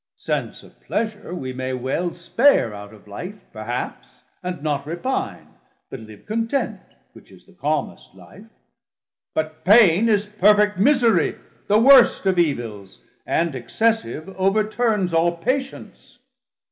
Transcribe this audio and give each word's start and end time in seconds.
Sense 0.15 0.63
of 0.63 0.81
pleasure 0.81 1.31
we 1.35 1.53
may 1.53 1.73
well 1.73 2.11
Spare 2.11 2.73
out 2.73 2.91
of 2.91 3.07
life 3.07 3.39
perhaps, 3.53 4.23
and 4.41 4.63
not 4.63 4.87
repine, 4.87 5.49
460 5.91 5.91
But 5.91 5.99
live 6.07 6.25
content, 6.25 6.79
which 7.13 7.31
is 7.31 7.45
the 7.45 7.53
calmest 7.53 8.15
life: 8.15 8.47
But 9.35 9.63
pain 9.63 10.09
is 10.09 10.25
perfet 10.25 10.79
miserie, 10.79 11.37
the 11.67 11.79
worst 11.79 12.25
Of 12.25 12.39
evils, 12.39 13.03
and 13.27 13.53
excessive, 13.53 14.25
overturnes 14.39 15.13
All 15.13 15.33
patience. 15.37 16.17